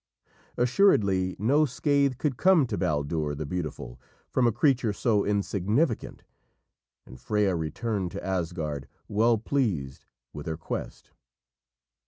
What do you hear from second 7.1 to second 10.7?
Freya returned to Asgard well pleased with her